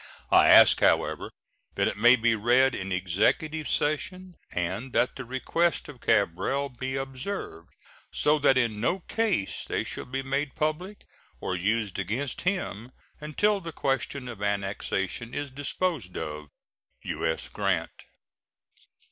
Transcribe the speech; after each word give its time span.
I 0.31 0.47
ask, 0.47 0.79
however, 0.79 1.29
that 1.75 1.87
it 1.87 1.95
may 1.95 2.15
be 2.15 2.33
read 2.33 2.73
in 2.73 2.91
executive 2.91 3.69
session 3.69 4.33
and 4.51 4.93
that 4.93 5.15
the 5.15 5.23
request 5.25 5.87
of 5.87 6.01
Cabral 6.01 6.69
be 6.69 6.95
observed, 6.95 7.69
so 8.11 8.39
that 8.39 8.57
in 8.57 8.79
no 8.81 9.01
case 9.01 9.63
they 9.63 9.83
shall 9.83 10.05
be 10.05 10.23
made 10.23 10.55
public 10.55 11.05
or 11.39 11.55
used 11.55 11.99
against 11.99 12.41
him 12.41 12.91
until 13.19 13.61
the 13.61 13.71
question 13.71 14.27
of 14.27 14.41
annexation 14.41 15.35
is 15.35 15.51
disposed 15.51 16.17
of. 16.17 16.47
U.S. 17.03 17.47
GRANT. 17.47 17.91